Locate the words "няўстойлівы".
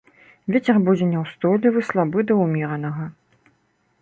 1.11-1.85